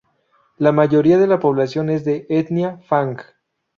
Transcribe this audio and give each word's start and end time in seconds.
La 0.57 0.71
mayoría 0.71 1.19
de 1.19 1.27
la 1.27 1.37
población 1.39 1.91
es 1.91 2.03
de 2.03 2.25
etnia 2.27 2.79
fang. 2.87 3.19